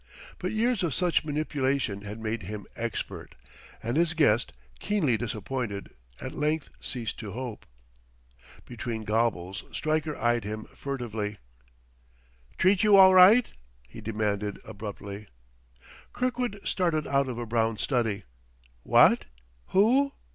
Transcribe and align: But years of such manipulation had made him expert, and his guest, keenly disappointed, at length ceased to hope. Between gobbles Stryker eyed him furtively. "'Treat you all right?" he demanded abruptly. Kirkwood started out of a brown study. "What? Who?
But 0.39 0.51
years 0.51 0.81
of 0.81 0.95
such 0.95 1.23
manipulation 1.23 2.01
had 2.01 2.19
made 2.19 2.41
him 2.41 2.65
expert, 2.75 3.35
and 3.83 3.95
his 3.97 4.15
guest, 4.15 4.51
keenly 4.79 5.15
disappointed, 5.15 5.91
at 6.19 6.31
length 6.33 6.71
ceased 6.79 7.19
to 7.19 7.33
hope. 7.33 7.67
Between 8.65 9.03
gobbles 9.03 9.63
Stryker 9.71 10.15
eyed 10.15 10.43
him 10.43 10.65
furtively. 10.75 11.37
"'Treat 12.57 12.81
you 12.83 12.95
all 12.95 13.13
right?" 13.13 13.51
he 13.87 14.01
demanded 14.01 14.57
abruptly. 14.65 15.27
Kirkwood 16.13 16.59
started 16.65 17.05
out 17.05 17.29
of 17.29 17.37
a 17.37 17.45
brown 17.45 17.77
study. 17.77 18.23
"What? 18.81 19.25
Who? 19.67 20.13